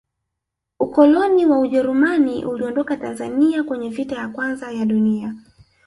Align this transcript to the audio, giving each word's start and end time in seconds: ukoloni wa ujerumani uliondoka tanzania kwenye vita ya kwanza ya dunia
ukoloni 0.79 1.45
wa 1.45 1.59
ujerumani 1.59 2.45
uliondoka 2.45 2.97
tanzania 2.97 3.63
kwenye 3.63 3.89
vita 3.89 4.15
ya 4.15 4.27
kwanza 4.29 4.71
ya 4.71 4.85
dunia 4.85 5.35